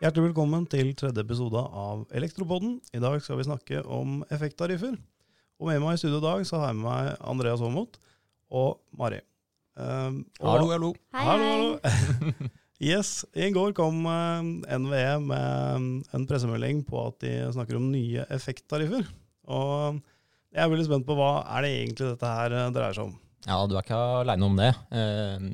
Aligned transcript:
Hjertelig 0.00 0.28
velkommen 0.30 0.62
til 0.70 0.92
tredje 0.94 1.24
episode 1.24 1.58
av 1.58 2.04
Elektropodden. 2.14 2.76
I 2.94 3.00
dag 3.02 3.16
skal 3.24 3.40
vi 3.40 3.46
snakke 3.48 3.80
om 3.90 4.20
effekttariffer. 4.30 4.94
Og 5.58 5.66
med 5.66 5.80
meg 5.82 5.96
i 5.96 6.00
studio 6.00 6.20
i 6.20 6.24
dag 6.24 6.44
så 6.46 6.60
har 6.62 6.70
jeg 6.70 6.78
med 6.78 6.86
meg 6.86 7.24
Andreas 7.32 7.64
Aamodt 7.66 7.98
og 8.54 8.78
Mari. 8.94 9.18
Um, 9.74 10.20
og- 10.38 10.52
Hallo, 10.52 10.68
hallo. 10.70 10.90
Hei, 11.16 11.24
Hallo, 11.26 11.48
hallo. 11.82 12.50
yes, 12.92 13.24
I 13.34 13.50
går 13.50 13.74
kom 13.74 14.06
uh, 14.06 14.46
NVE 14.46 15.18
med 15.26 16.06
en 16.14 16.26
pressemelding 16.30 16.84
på 16.86 17.02
at 17.08 17.18
de 17.26 17.34
snakker 17.58 17.80
om 17.80 17.90
nye 17.90 18.28
effekttariffer. 18.30 19.10
Og 19.50 19.98
jeg 20.54 20.62
er 20.62 20.70
veldig 20.70 20.86
spent 20.86 21.06
på 21.10 21.18
hva 21.18 21.32
er 21.58 21.66
det 21.66 21.74
egentlig 21.80 22.12
dette 22.14 22.30
her 22.38 22.54
eh, 22.54 22.70
dreier 22.78 22.94
seg 22.94 23.10
om. 23.10 23.18
Ja, 23.48 23.60
du 23.66 23.76
er 23.78 23.84
ikke 23.86 24.00
aleine 24.24 24.44
om 24.50 24.58
det. 24.60 24.72
Eh, 24.92 25.46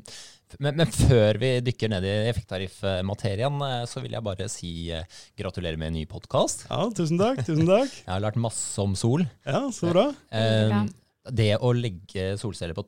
Men, 0.63 0.77
men 0.79 0.87
før 0.95 1.35
vi 1.41 1.49
dykker 1.59 1.89
ned 1.91 2.05
i 2.07 2.11
effekttariffmaterien, 2.29 3.57
eh, 3.67 3.81
så 3.89 3.99
vil 4.03 4.13
jeg 4.15 4.23
bare 4.23 4.47
si 4.51 4.69
eh, 4.95 5.03
gratulerer 5.39 5.75
med 5.79 5.89
en 5.91 5.97
ny 5.99 6.05
podkast. 6.07 6.65
Ja, 6.69 6.85
tusen 6.95 7.19
takk. 7.19 7.41
tusen 7.47 7.67
takk. 7.67 7.91
Jeg 8.05 8.13
har 8.13 8.23
lært 8.23 8.39
masse 8.39 8.79
om 8.81 8.95
sol. 8.95 9.25
Ja, 9.45 9.65
Så 9.75 9.91
bra. 9.91 10.05
Eh. 10.31 10.77
Det 11.27 11.49
å 11.59 11.73
legge 11.75 12.37
solceller 12.39 12.77
på 12.77 12.85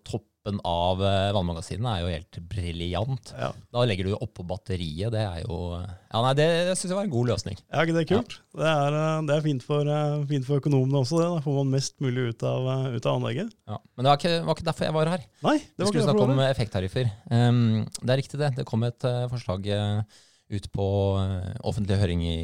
toppen 0.50 0.60
av 0.66 1.00
vannmagasinet 1.36 1.88
er 1.90 2.02
jo 2.02 2.12
helt 2.12 2.40
briljant. 2.50 3.34
Ja, 3.38 3.52
Da 3.72 3.86
legger 3.86 4.10
du 4.10 4.16
oppå 4.18 4.44
batteriet. 4.48 5.12
Det 5.12 5.22
er 5.22 5.44
jo 5.46 5.80
Ja, 6.12 6.22
nei, 6.24 6.34
det, 6.34 6.48
det 6.70 6.78
syns 6.78 6.90
jeg 6.90 6.98
var 6.98 7.06
en 7.06 7.14
god 7.14 7.30
løsning. 7.30 7.58
ja 7.72 7.84
ikke 7.84 7.94
det 7.94 8.02
er 8.02 8.10
kult? 8.10 8.40
Det, 8.56 8.66
er, 8.66 8.94
eh, 8.98 9.22
det 9.28 9.36
er 9.36 9.44
fint 9.46 9.64
for, 9.64 9.86
eh, 9.86 10.26
fint 10.30 10.46
for 10.46 10.60
økonomene 10.60 11.04
også, 11.04 11.20
det. 11.20 11.28
Da 11.36 11.44
får 11.46 11.58
man 11.60 11.74
mest 11.76 12.00
mulig 12.02 12.30
ut 12.34 12.44
av, 12.44 12.68
eh, 12.68 12.96
ut 12.98 13.06
av 13.06 13.20
anlegget. 13.20 13.52
Ja. 13.68 13.78
Men 13.96 14.06
det 14.06 14.10
var 14.10 14.18
ikke, 14.18 14.46
var 14.46 14.56
ikke 14.58 14.70
derfor 14.72 14.86
jeg 14.86 14.98
var 14.98 15.14
her. 15.14 15.28
Nei, 15.44 15.58
Vi 15.60 15.68
det 15.78 15.86
var 15.86 15.92
skulle 15.94 16.08
snakke 16.08 16.26
om 16.26 16.42
effekttariffer. 16.48 17.12
Um, 17.30 17.86
det 18.02 18.10
er 18.10 18.22
riktig 18.24 18.40
det. 18.42 18.56
Det 18.58 18.66
kom 18.66 18.84
et 18.84 19.06
uh, 19.06 19.28
forslag 19.30 19.70
uh, 19.70 20.02
ut 20.50 20.72
på 20.74 20.86
eh, 21.22 21.50
offentlig 21.62 22.00
høring 22.02 22.24
i, 22.26 22.38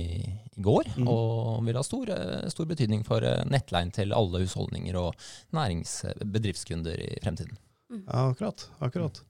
i 0.54 0.62
går, 0.62 0.92
mm. 0.94 1.08
og 1.10 1.64
vil 1.66 1.80
ha 1.80 1.82
stor, 1.82 2.12
eh, 2.14 2.44
stor 2.54 2.68
betydning 2.70 3.02
for 3.08 3.26
nettleien 3.50 3.90
til 3.90 4.14
alle 4.14 4.44
husholdninger 4.44 4.98
og 5.00 5.16
nærings- 5.56 6.04
bedriftskunder 6.22 7.02
i 7.02 7.16
fremtiden. 7.24 7.58
Ja, 7.92 8.30
akkurat. 8.32 8.68
akkurat. 8.84 9.22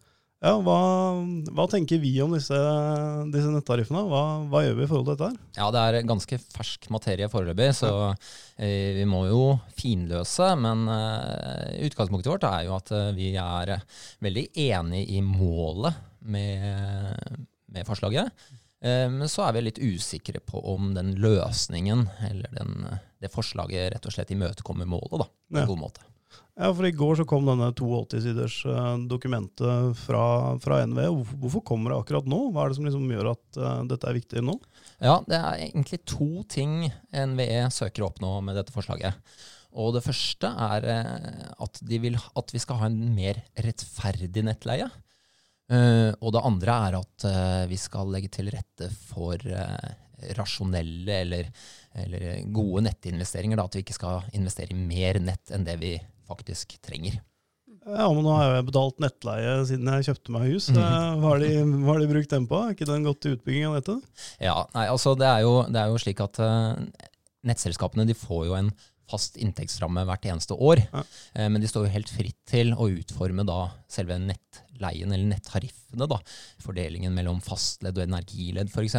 Ja, 0.45 0.51
hva, 0.61 0.75
hva 1.55 1.63
tenker 1.71 1.97
vi 2.03 2.11
om 2.21 2.33
disse, 2.35 2.57
disse 3.33 3.49
nettariffene? 3.49 4.03
Hva, 4.05 4.19
hva 4.51 4.61
gjør 4.65 4.75
vi 4.77 4.83
i 4.83 4.89
forhold 4.91 5.07
til 5.07 5.15
dette 5.15 5.29
her? 5.31 5.37
Ja, 5.57 5.69
det 5.73 5.81
er 5.81 6.07
ganske 6.11 6.37
fersk 6.43 6.89
materie 6.93 7.29
foreløpig, 7.31 7.69
så 7.79 7.91
eh, 8.59 8.91
vi 8.99 9.05
må 9.09 9.23
jo 9.31 9.39
finløse. 9.79 10.51
Men 10.61 10.83
eh, 10.91 11.79
utgangspunktet 11.87 12.29
vårt 12.29 12.45
er 12.51 12.67
jo 12.67 12.75
at 12.77 12.91
eh, 12.93 13.09
vi 13.17 13.31
er 13.41 13.73
veldig 14.27 14.45
enig 14.67 15.05
i 15.17 15.23
målet 15.25 15.97
med, 16.21 17.47
med 17.73 17.87
forslaget. 17.87 18.29
Eh, 18.85 19.07
men 19.09 19.25
så 19.31 19.47
er 19.47 19.55
vi 19.57 19.65
litt 19.65 19.81
usikre 19.81 20.43
på 20.45 20.61
om 20.75 20.91
den 20.93 21.15
løsningen 21.23 22.05
eller 22.29 22.53
den, 22.59 22.75
det 23.23 23.33
forslaget 23.33 23.95
rett 23.95 24.05
og 24.11 24.13
slett 24.13 24.35
imøtekommer 24.35 24.85
målet 24.89 25.23
da, 25.25 25.31
på 25.31 25.57
Ja. 25.57 25.63
en 25.65 25.71
god 25.73 25.81
måte. 25.87 26.05
Ja, 26.55 26.69
for 26.71 26.87
I 26.87 26.93
går 26.95 27.17
så 27.19 27.25
kom 27.27 27.47
denne 27.49 27.67
82-siders 27.75 28.61
eh, 28.71 28.91
dokumentet 29.11 29.97
fra, 29.99 30.25
fra 30.63 30.77
NVE. 30.87 31.09
Hvorfor, 31.41 31.63
kommer 31.67 31.91
det 31.91 31.97
akkurat 31.99 32.29
nå? 32.31 32.45
Hva 32.55 32.63
er 32.63 32.71
det 32.71 32.77
som 32.77 32.87
liksom 32.87 33.09
gjør 33.11 33.33
at 33.33 33.59
uh, 33.59 33.81
dette 33.89 34.07
er 34.07 34.15
viktig 34.15 34.43
nå? 34.45 34.55
Ja, 35.03 35.17
det 35.27 35.35
er 35.35 35.65
egentlig 35.65 35.99
to 36.07 36.45
ting 36.47 36.85
NVE 37.11 37.65
søker 37.75 38.05
å 38.05 38.09
oppnå 38.13 38.37
med 38.47 38.55
dette 38.55 38.71
forslaget. 38.71 39.19
Og 39.75 39.91
det 39.97 40.05
første 40.05 40.47
er 40.47 40.87
eh, 40.87 41.47
at 41.65 41.81
de 41.83 41.99
vil 42.05 42.15
at 42.15 42.53
vi 42.55 42.61
skal 42.63 42.79
ha 42.79 42.87
en 42.87 43.01
mer 43.15 43.41
rettferdig 43.65 44.45
nettleie. 44.47 44.87
Uh, 45.65 46.13
og 46.21 46.29
det 46.35 46.43
andre 46.45 46.73
er 46.87 46.95
at 46.99 47.25
uh, 47.25 47.63
vi 47.65 47.77
skal 47.81 48.11
legge 48.13 48.29
til 48.35 48.51
rette 48.53 48.85
for 49.09 49.41
eh, 49.49 49.95
rasjonelle 50.37 51.19
eller, 51.21 51.51
eller 51.95 52.25
gode 52.55 52.83
nettinvesteringer. 52.87 53.57
Da, 53.59 53.65
at 53.69 53.77
vi 53.77 53.83
ikke 53.85 53.97
skal 53.97 54.25
investere 54.33 54.73
i 54.73 54.79
mer 54.79 55.19
nett 55.23 55.51
enn 55.55 55.65
det 55.67 55.77
vi 55.81 55.93
faktisk 56.27 56.77
trenger. 56.85 57.19
Ja, 57.85 58.07
men 58.09 58.23
Nå 58.25 58.31
har 58.33 58.55
jeg 58.55 58.65
betalt 58.71 58.97
nettleie 59.03 59.51
siden 59.69 59.85
jeg 59.93 60.07
kjøpte 60.07 60.33
meg 60.33 60.47
hus. 60.49 60.71
Mhm. 60.73 60.79
Eh, 60.81 61.09
Hva 61.21 61.29
har 61.35 61.43
de, 61.43 61.49
hva 61.85 61.91
har 61.93 61.99
de 62.01 62.07
brukt 62.09 62.31
den 62.33 62.47
på? 62.49 62.61
Er 62.65 62.73
ikke 62.73 62.87
den 62.89 63.05
gått 63.05 63.19
til 63.21 63.35
utbygging 63.37 63.67
av 63.69 63.75
dette? 63.77 63.99
Ja, 64.41 64.55
nei, 64.73 64.87
altså 64.89 65.13
det 65.19 65.27
er 65.29 65.43
jo, 65.45 65.53
det 65.69 65.83
er 65.83 65.93
jo 65.93 66.01
slik 66.01 66.23
at 66.25 66.39
eh, 66.41 67.11
nettselskapene 67.45 68.07
de 68.09 68.17
får 68.17 68.45
jo 68.49 68.57
en 68.57 68.71
fast 69.05 69.35
inntektsramme 69.37 70.01
hvert 70.09 70.25
eneste 70.25 70.55
år, 70.57 70.81
Ja. 70.89 71.03
eh, 71.37 71.45
men 71.53 71.61
de 71.61 71.67
står 71.69 71.85
jo 71.85 71.91
helt 71.93 72.09
fritt 72.09 72.39
til 72.49 72.73
å 72.73 72.87
utforme 72.89 73.45
da 73.45 73.67
selve 73.87 74.17
nettleien 74.75 75.11
eller 75.11 75.25
nettariffene. 75.35 76.07
da, 76.07 76.19
Fordelingen 76.61 77.13
mellom 77.15 77.41
fastledd 77.41 77.97
og 77.97 78.03
energiledd 78.03 78.69
f.eks. 78.69 78.95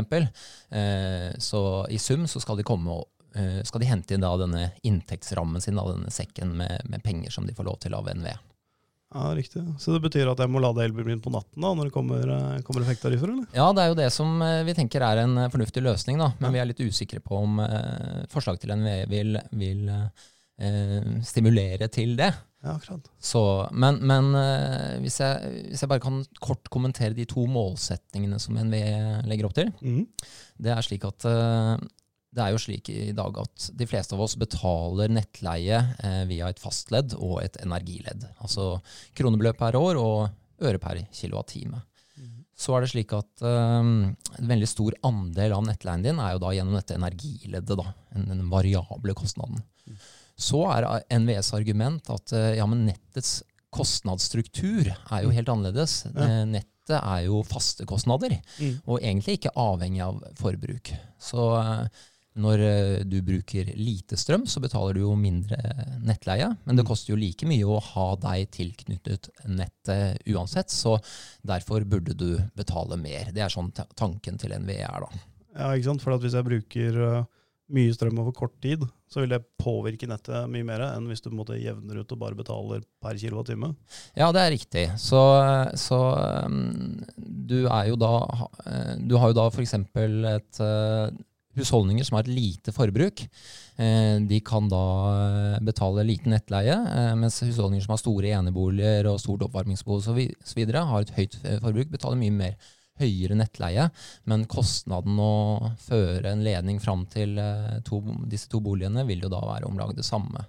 Eh, 0.70 1.32
så 1.38 1.86
i 1.90 1.98
sum 1.98 2.26
så 2.26 2.40
skal 2.40 2.56
de 2.56 2.64
komme 2.66 3.02
eh, 3.36 3.62
skal 3.64 3.80
de 3.80 3.86
hente 3.90 4.14
inn 4.14 4.20
da 4.24 4.34
denne 4.40 4.70
inntektsrammen 4.82 5.60
sin, 5.60 5.76
da, 5.76 5.84
denne 5.92 6.10
sekken 6.10 6.56
med, 6.56 6.80
med 6.88 7.02
penger 7.04 7.30
som 7.30 7.46
de 7.46 7.54
får 7.54 7.64
lov 7.68 7.78
til 7.82 7.94
av 7.94 8.08
NVE. 8.08 8.36
Ja, 9.14 9.30
Riktig. 9.36 9.62
Så 9.78 9.92
det 9.94 10.02
betyr 10.02 10.26
at 10.28 10.40
jeg 10.42 10.50
må 10.50 10.58
lade 10.60 10.82
elbilen 10.82 11.06
min 11.06 11.20
på 11.22 11.30
natten 11.30 11.62
da, 11.62 11.70
når 11.78 11.88
det 11.88 11.94
kommer, 11.94 12.26
eh, 12.26 12.62
kommer 12.66 12.82
effekttariffer? 12.82 13.30
eller? 13.32 13.46
Ja, 13.54 13.68
det 13.72 13.84
er 13.84 13.92
jo 13.92 14.00
det 14.00 14.10
som 14.12 14.40
eh, 14.42 14.64
vi 14.66 14.74
tenker 14.76 15.04
er 15.06 15.22
en 15.22 15.36
fornuftig 15.52 15.82
løsning, 15.84 16.18
da. 16.18 16.32
Men 16.40 16.50
Ja. 16.50 16.54
vi 16.56 16.62
er 16.64 16.70
litt 16.72 16.82
usikre 16.82 17.20
på 17.22 17.38
om 17.38 17.60
eh, 17.62 18.24
forslaget 18.32 18.64
til 18.66 18.74
NVE 18.76 19.06
vil, 19.12 19.38
vil 19.52 19.88
eh, 19.94 21.12
stimulere 21.24 21.88
til 21.92 22.16
det. 22.18 22.32
Ja, 22.64 22.74
akkurat. 22.74 23.10
Så, 23.20 23.42
men 23.72 24.00
men 24.06 24.32
eh, 24.38 24.96
hvis, 25.02 25.20
jeg, 25.22 25.52
hvis 25.70 25.84
jeg 25.84 25.90
bare 25.90 26.02
kan 26.02 26.22
kort 26.42 26.70
kommentere 26.72 27.14
de 27.14 27.26
to 27.28 27.44
målsettingene 27.50 28.40
som 28.42 28.56
NVE 28.58 29.22
legger 29.28 29.48
opp 29.48 29.56
til. 29.58 29.70
Mm. 29.84 30.06
Det 30.64 30.72
er 30.72 30.86
slik 30.86 31.04
at 31.06 31.28
eh, 31.28 31.74
det 32.36 32.44
er 32.44 32.52
jo 32.52 32.60
slik 32.60 32.90
i 32.92 33.12
dag 33.16 33.38
at 33.40 33.68
de 33.72 33.88
fleste 33.88 34.16
av 34.16 34.24
oss 34.24 34.36
betaler 34.40 35.12
nettleie 35.12 35.78
eh, 36.04 36.22
via 36.28 36.50
et 36.52 36.60
fastledd 36.60 37.14
og 37.16 37.38
et 37.44 37.60
energiledd. 37.64 38.26
Altså 38.44 38.74
kronebeløp 39.16 39.60
per 39.60 39.78
år 39.78 40.00
og 40.00 40.66
øre 40.66 40.80
per 40.82 41.00
kilowattime. 41.12 41.80
Så 42.56 42.72
er 42.72 42.82
det 42.82 42.92
slik 42.94 43.12
at 43.12 43.44
eh, 43.44 43.88
en 44.40 44.50
veldig 44.50 44.68
stor 44.68 44.96
andel 45.04 45.54
av 45.58 45.64
nettleien 45.66 46.04
din 46.04 46.20
er 46.24 46.34
jo 46.34 46.44
da 46.46 46.52
gjennom 46.56 46.76
dette 46.78 46.96
energileddet, 46.96 47.76
da, 47.76 47.90
den, 48.16 48.46
variable 48.52 49.16
kostnaden. 49.16 49.60
Så 50.38 50.60
er 50.68 50.86
NVEs 51.18 51.52
argument 51.56 52.10
at 52.12 52.32
eh, 52.36 52.56
ja, 52.58 52.66
men 52.68 52.86
nettets 52.90 53.38
kostnadsstruktur 53.76 54.88
er 54.92 55.22
jo 55.24 55.32
helt 55.34 55.48
annerledes. 55.52 56.02
Ja. 56.12 56.26
Eh, 56.26 56.42
Nettet 56.56 57.00
er 57.00 57.24
jo 57.26 57.40
faste 57.42 57.86
kostnader 57.88 58.36
Mm. 58.60 58.76
og 58.86 59.00
egentlig 59.02 59.38
ikke 59.40 59.50
avhengig 59.58 60.02
av 60.04 60.20
forbruk. 60.38 60.92
Så 61.18 61.46
eh, 61.58 61.88
når 62.36 62.60
du 63.08 63.16
bruker 63.24 63.70
lite 63.80 64.14
strøm, 64.20 64.44
så 64.46 64.60
betaler 64.60 64.92
du 64.94 65.00
jo 65.00 65.14
mindre 65.16 65.56
nettleie, 66.04 66.50
men 66.66 66.76
det 66.76 66.84
Mm. 66.84 66.88
koster 66.90 67.14
jo 67.14 67.16
like 67.16 67.46
mye 67.48 67.64
å 67.64 67.80
ha 67.82 68.14
deg 68.16 68.50
tilknyttet 68.52 69.30
nettet 69.48 70.20
uansett, 70.28 70.68
så 70.70 70.98
derfor 71.44 71.80
burde 71.88 72.14
du 72.14 72.36
betale 72.54 72.96
mer. 73.00 73.32
Det 73.32 73.40
er 73.42 73.48
sånn 73.48 73.72
tanken 73.96 74.36
til 74.38 74.52
NVE 74.52 74.84
er, 74.84 75.00
da. 75.00 75.08
Ja, 75.56 75.72
ikke 75.72 75.84
sant? 75.84 76.02
For 76.02 76.12
at 76.12 76.20
hvis 76.20 76.34
jeg 76.36 76.44
bruker 76.44 77.26
mye 77.72 77.94
strøm 77.94 78.18
over 78.22 78.34
kort 78.34 78.54
tid, 78.62 78.84
så 79.10 79.22
vil 79.22 79.32
det 79.32 79.42
påvirke 79.58 80.08
nettet 80.10 80.50
mye 80.50 80.66
mer 80.66 80.84
enn 80.86 81.06
hvis 81.10 81.24
du 81.24 81.30
måtte 81.34 81.58
jevner 81.58 82.00
ut 82.00 82.12
og 82.14 82.20
bare 82.20 82.38
betaler 82.38 82.84
per 83.02 83.18
kilowattime. 83.18 83.72
Ja, 84.18 84.30
det 84.34 84.42
er 84.42 84.52
riktig. 84.54 84.84
Så, 85.02 85.20
så 85.78 86.00
um, 86.46 87.00
du 87.16 87.64
er 87.64 87.90
jo 87.90 87.98
da 88.00 88.12
eh, 88.66 88.92
Du 89.02 89.16
har 89.20 89.32
jo 89.32 89.38
da 89.38 89.48
f.eks. 89.50 89.74
et 89.78 90.60
eh, 90.62 91.16
husholdninger 91.56 92.04
som 92.04 92.18
har 92.18 92.26
et 92.26 92.34
lite 92.36 92.74
forbruk. 92.74 93.24
Eh, 93.82 94.16
de 94.30 94.40
kan 94.46 94.70
da 94.70 94.84
betale 95.66 96.06
liten 96.06 96.34
nettleie, 96.36 96.76
mens 97.18 97.40
husholdninger 97.42 97.86
som 97.86 97.96
har 97.96 98.02
store 98.02 98.34
eneboliger 98.38 99.10
og 99.10 99.22
stort 99.22 99.46
oppvarmingsbehov 99.48 100.04
osv., 100.04 100.66
har 100.76 101.06
et 101.06 101.14
høyt 101.18 101.38
forbruk, 101.64 101.94
betaler 101.94 102.20
mye 102.20 102.38
mer 102.42 102.74
høyere 103.00 103.36
nettleie, 103.38 103.88
men 104.24 104.46
kostnaden 104.50 105.18
å 105.20 105.72
føre 105.82 106.32
en 106.32 106.44
ledning 106.46 106.80
fram 106.82 107.04
til 107.12 107.36
eh, 107.40 107.78
to, 107.86 108.00
disse 108.28 108.50
to 108.52 108.60
boligene 108.64 109.04
vil 109.08 109.26
jo 109.26 109.32
da 109.32 109.42
være 109.44 109.68
om 109.68 109.78
lag 109.80 109.94
det 109.96 110.06
samme. 110.06 110.46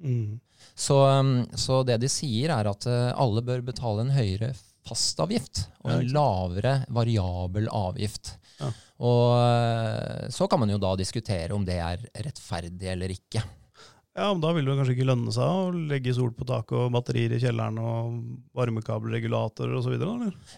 Mm. 0.00 0.40
Så, 0.74 0.96
um, 1.06 1.34
så 1.54 1.82
det 1.84 2.00
de 2.00 2.08
sier 2.08 2.52
er 2.54 2.68
at 2.70 2.86
eh, 2.88 3.12
alle 3.20 3.44
bør 3.44 3.64
betale 3.66 4.06
en 4.06 4.14
høyere 4.14 4.52
fastavgift 4.88 5.66
og 5.84 5.90
en 5.92 6.12
lavere 6.14 6.74
variabel 6.88 7.68
avgift. 7.68 8.34
Ja. 8.60 8.70
Og 9.06 9.24
eh, 9.36 10.28
så 10.32 10.48
kan 10.48 10.60
man 10.62 10.72
jo 10.72 10.80
da 10.80 10.94
diskutere 10.98 11.56
om 11.56 11.64
det 11.68 11.78
er 11.80 12.04
rettferdig 12.26 12.92
eller 12.94 13.12
ikke. 13.12 13.44
Ja, 14.18 14.32
men 14.32 14.40
da 14.42 14.50
vil 14.56 14.66
det 14.66 14.74
kanskje 14.74 14.94
ikke 14.96 15.06
lønne 15.06 15.32
seg 15.34 15.46
å 15.46 15.70
legge 15.70 16.14
sol 16.16 16.32
på 16.34 16.46
taket 16.48 16.74
og 16.74 16.90
batterier 16.96 17.36
i 17.36 17.38
kjelleren 17.42 17.76
og 17.78 18.16
varmekabelregulatorer 18.58 19.76
osv.? 19.78 19.94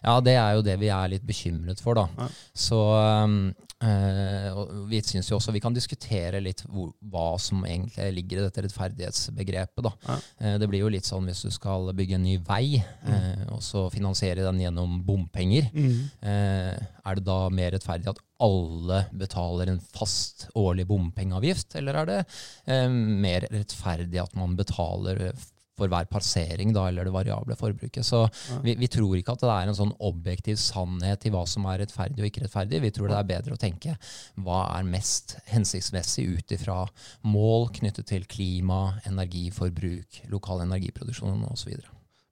Ja, 0.00 0.14
det 0.24 0.38
er 0.40 0.56
jo 0.56 0.64
det 0.64 0.78
vi 0.80 0.88
er 0.88 1.12
litt 1.12 1.26
bekymret 1.28 1.82
for, 1.84 2.00
da. 2.00 2.06
Ja. 2.16 2.30
Så, 2.56 2.80
um, 2.96 3.36
Eh, 3.82 4.48
og 4.54 4.86
vi 4.90 5.00
syns 5.04 5.30
jo 5.30 5.38
også 5.38 5.54
vi 5.54 5.62
kan 5.62 5.74
diskutere 5.74 6.42
litt 6.42 6.62
hvor, 6.68 6.92
hva 7.10 7.34
som 7.42 7.64
egentlig 7.66 8.08
ligger 8.18 8.40
i 8.40 8.44
dette 8.46 8.64
rettferdighetsbegrepet. 8.66 9.88
Ja. 10.06 10.18
Eh, 10.38 10.56
det 10.62 10.68
blir 10.70 10.84
jo 10.84 10.92
litt 10.92 11.08
sånn 11.08 11.26
hvis 11.28 11.42
du 11.46 11.50
skal 11.54 11.90
bygge 11.96 12.18
en 12.18 12.26
ny 12.26 12.36
vei, 12.46 12.78
eh, 12.78 13.44
og 13.50 13.62
så 13.64 13.88
finansiere 13.92 14.46
den 14.46 14.62
gjennom 14.62 15.00
bompenger. 15.06 15.70
Mm. 15.72 16.10
er 16.22 17.16
det 17.18 17.24
da 17.26 17.36
mer 17.52 17.72
rettferdig 17.74 18.10
at 18.12 18.20
alle 18.42 19.02
betaler 19.18 19.70
en 19.72 19.80
fast 19.94 20.46
årlig 20.58 20.86
bompengeavgift, 20.90 21.76
eller 21.78 21.98
er 22.00 22.10
det 22.10 22.78
mer 22.92 23.46
rettferdig 23.50 24.20
at 24.22 24.34
man 24.38 24.56
betaler 24.58 25.32
for 25.78 25.88
hver 25.88 26.04
passering, 26.10 26.72
da, 26.76 26.86
eller 26.88 27.08
det 27.08 27.14
variable 27.14 27.56
forbruket. 27.56 28.04
Så 28.04 28.22
Ja. 28.50 28.58
vi, 28.62 28.74
vi 28.76 28.88
tror 28.92 29.16
ikke 29.16 29.32
at 29.32 29.40
det 29.40 29.48
er 29.48 29.68
en 29.68 29.78
sånn 29.78 29.94
objektiv 30.00 30.56
sannhet 30.60 31.24
i 31.26 31.30
hva 31.32 31.46
som 31.48 31.64
er 31.66 31.78
rettferdig 31.84 32.20
og 32.20 32.28
ikke 32.28 32.44
rettferdig. 32.44 32.82
Vi 32.82 32.90
tror 32.90 33.08
det 33.08 33.18
er 33.18 33.30
bedre 33.30 33.56
å 33.56 33.60
tenke 33.60 33.96
hva 34.36 34.60
er 34.76 34.84
mest 34.84 35.38
hensiktsmessig 35.46 36.26
ut 36.36 36.52
ifra 36.58 36.86
mål 37.24 37.70
knyttet 37.78 38.06
til 38.12 38.24
klima, 38.28 38.98
energiforbruk, 39.08 40.22
lokal 40.28 40.62
energiproduksjon 40.66 41.44
osv. 41.50 41.76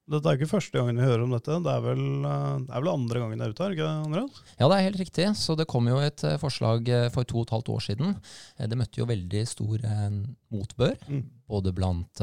Dette 0.09 0.27
er 0.27 0.35
ikke 0.39 0.49
første 0.49 0.73
gangen 0.75 0.97
vi 0.97 1.05
hører 1.05 1.21
om 1.23 1.31
dette. 1.31 1.55
Det 1.63 1.71
er 1.71 1.83
vel, 1.85 2.01
eh, 2.25 2.55
det 2.65 2.73
er 2.73 2.81
vel 2.81 2.89
andre 2.91 3.19
gangen 3.21 3.37
det 3.39 3.45
er 3.45 3.51
ute 3.53 3.63
her, 3.63 3.75
ikke 3.75 3.85
det, 3.85 4.05
Andreas? 4.07 4.39
Ja, 4.59 4.67
det 4.67 4.77
er 4.79 4.85
helt 4.87 4.99
riktig. 4.99 5.27
Så 5.37 5.55
det 5.55 5.67
kom 5.71 5.87
jo 5.87 5.99
et 6.01 6.23
eh, 6.27 6.39
forslag 6.41 6.89
eh, 6.89 7.09
for 7.13 7.23
to 7.29 7.37
og 7.37 7.45
et 7.45 7.53
halvt 7.55 7.69
år 7.75 7.83
siden. 7.85 8.15
Det 8.57 8.79
møtte 8.81 8.99
jo 8.99 9.05
veldig 9.07 9.43
stor 9.47 9.85
motbør, 10.51 10.97
Mm. 11.07 11.21
både 11.47 11.71
blant 11.75 12.21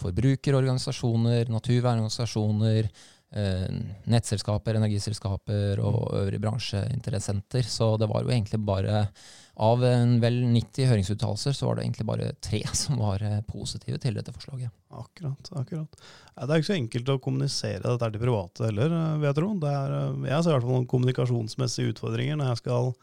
forbrukerorganisasjoner, 0.00 1.48
naturvernorganisasjoner, 1.50 2.88
nettselskaper, 3.34 4.76
energiselskaper 4.78 5.80
og 5.82 6.12
øvrige 6.20 6.42
bransjeinteressenter. 6.44 7.66
Så 7.66 7.96
det 7.98 8.06
var 8.10 8.22
jo 8.22 8.30
egentlig 8.30 8.60
bare 8.62 9.08
av 9.54 9.78
vel 9.78 10.40
90 10.50 10.88
høringsuttalelser, 10.90 11.54
så 11.54 11.68
var 11.68 11.78
det 11.78 11.84
egentlig 11.84 12.06
bare 12.08 12.32
tre 12.42 12.60
som 12.82 12.98
var 12.98 13.22
eh, 13.22 13.40
positive 13.46 14.00
til 14.02 14.18
dette 14.18 14.34
forslaget. 14.34 14.72
Akkurat. 14.94 15.50
akkurat. 15.54 15.98
Det 16.34 16.48
er 16.48 16.62
ikke 16.62 16.72
så 16.72 16.78
enkelt 16.78 17.10
å 17.10 17.20
kommunisere 17.22 17.82
dette 17.84 18.10
til 18.10 18.22
private 18.22 18.68
heller, 18.68 18.94
eh, 18.98 19.16
vil 19.20 19.30
jeg 19.30 19.38
tro. 19.38 19.50
Er, 19.70 19.96
eh, 20.00 20.30
jeg 20.32 20.42
ser 20.42 20.50
i 20.50 20.56
hvert 20.56 20.66
fall 20.66 20.78
noen 20.80 20.90
kommunikasjonsmessige 20.90 21.94
utfordringer 21.94 22.40
når 22.40 22.52
jeg 22.52 22.64
skal 22.64 22.94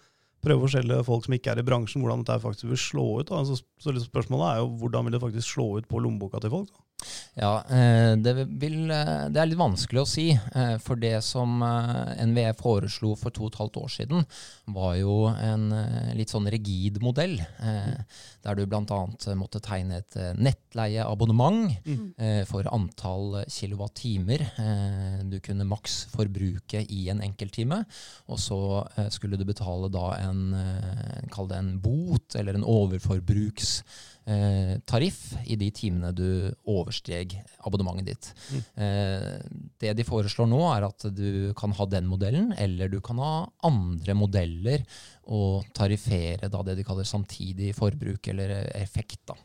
prøve 0.42 0.66
å 0.66 0.72
skjelle 0.74 1.04
folk 1.06 1.28
som 1.28 1.36
ikke 1.38 1.54
er 1.54 1.62
i 1.62 1.66
bransjen, 1.66 2.02
hvordan 2.02 2.26
dette 2.26 2.42
faktisk 2.44 2.72
vil 2.72 2.82
slå 2.82 3.08
ut. 3.22 3.30
Da. 3.30 3.44
Så, 3.46 3.62
spørsmålet 4.10 4.48
er 4.50 4.64
jo 4.64 4.72
hvordan 4.82 5.08
vil 5.08 5.16
det 5.16 5.24
faktisk 5.24 5.54
slå 5.54 5.68
ut 5.78 5.88
på 5.88 6.02
lommeboka 6.02 6.42
til 6.42 6.54
folk? 6.54 6.72
Da? 6.74 6.88
Ja, 7.40 7.64
eh, 7.72 8.14
det, 8.20 8.34
vil, 8.60 8.90
eh, 8.92 9.28
det 9.32 9.40
er 9.42 9.48
litt 9.50 9.60
vanskelig 9.60 10.02
å 10.04 10.08
si. 10.10 10.26
eh, 10.36 10.76
For 10.84 11.00
det 11.00 11.16
som 11.24 11.62
NVE 11.64 12.52
foreslo 12.60 13.14
for 13.18 13.32
to 13.32 13.46
og 13.48 13.54
et 13.54 13.60
halvt 13.62 13.78
år 13.82 13.92
siden, 13.94 14.26
var 14.72 14.96
jo 15.00 15.16
en 15.32 15.64
litt 16.16 16.30
sånn 16.32 16.48
rigid 16.52 17.00
modell. 17.04 17.38
Der 18.42 18.56
du 18.56 18.66
bl.a. 18.66 19.00
måtte 19.36 19.62
tegne 19.64 19.98
et 20.02 20.16
nettleieabonnement 20.38 21.72
Mm. 21.86 22.46
for 22.48 22.64
antall 22.72 23.44
kilowattimer 23.50 24.44
du 25.30 25.40
kunne 25.44 25.66
maks 25.68 26.06
forbruke 26.14 26.86
i 26.90 27.10
en 27.12 27.22
enkelttime. 27.22 27.82
Og 28.30 28.40
så 28.40 28.60
skulle 29.12 29.38
du 29.38 29.44
betale 29.46 29.90
da 29.92 30.12
en, 30.22 30.56
kall 31.32 31.48
det 31.52 31.58
en 31.58 31.74
bot, 31.84 32.36
eller 32.36 32.56
en 32.56 32.64
overforbruks 32.68 33.82
tariff 34.88 35.34
i 35.46 35.58
de 35.60 35.68
timene 35.76 36.12
du 36.16 36.26
oversteg 36.70 37.36
abonnementet 37.68 38.08
ditt. 38.12 38.30
Mm. 38.52 38.62
Eh, 38.86 39.60
det 39.84 39.94
de 40.00 40.06
foreslår 40.08 40.50
nå, 40.52 40.62
er 40.76 40.88
at 40.88 41.08
du 41.16 41.52
kan 41.58 41.74
ha 41.78 41.88
den 41.90 42.10
modellen, 42.10 42.52
eller 42.58 42.90
du 42.92 43.00
kan 43.04 43.22
ha 43.22 43.34
andre 43.68 44.16
modeller 44.18 44.84
og 45.32 45.68
tariffere 45.78 46.50
da 46.52 46.64
det 46.66 46.80
de 46.80 46.88
kaller 46.88 47.08
samtidig 47.08 47.74
forbruk 47.78 48.28
eller 48.34 48.58
effekt. 48.80 49.22
da. 49.30 49.38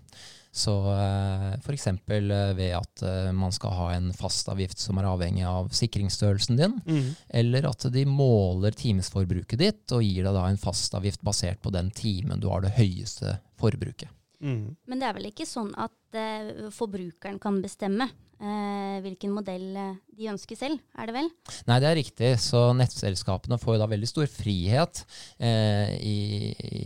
Så 0.57 0.73
eh, 0.89 1.51
f.eks. 1.61 1.87
ved 2.09 2.71
at 2.73 3.03
eh, 3.05 3.27
man 3.37 3.53
skal 3.53 3.75
ha 3.77 3.89
en 3.93 4.07
fastavgift 4.17 4.81
som 4.81 4.97
er 4.97 5.05
avhengig 5.11 5.45
av 5.45 5.69
sikringsstørrelsen 5.77 6.57
din, 6.57 6.79
Mm. 6.87 7.11
eller 7.29 7.69
at 7.69 7.85
de 7.93 8.07
måler 8.09 8.73
timesforbruket 8.73 9.61
ditt 9.61 9.93
og 9.93 10.01
gir 10.07 10.25
deg 10.25 10.33
da 10.33 10.47
en 10.49 10.57
fastavgift 10.61 11.21
basert 11.27 11.61
på 11.61 11.73
den 11.75 11.91
timen 11.93 12.41
du 12.41 12.49
har 12.49 12.65
det 12.65 12.73
høyeste 12.79 13.37
forbruket. 13.61 14.09
Mm. 14.41 14.77
Men 14.87 15.01
det 15.01 15.09
er 15.09 15.17
vel 15.17 15.31
ikke 15.31 15.47
sånn 15.49 15.73
at 15.81 15.95
eh, 16.15 16.71
forbrukeren 16.75 17.41
kan 17.43 17.59
bestemme 17.65 18.07
eh, 18.41 18.99
hvilken 19.05 19.33
modell 19.35 19.67
eh, 19.77 19.95
de 20.17 20.29
ønsker 20.33 20.59
selv, 20.59 20.81
er 20.97 21.09
det 21.09 21.17
vel? 21.17 21.31
Nei, 21.69 21.79
det 21.83 21.89
er 21.91 21.99
riktig. 21.99 22.31
Så 22.43 22.63
nettselskapene 22.77 23.59
får 23.61 23.77
jo 23.77 23.83
da 23.83 23.89
veldig 23.91 24.11
stor 24.11 24.29
frihet 24.31 25.03
eh, 25.39 25.97
i, 26.01 26.17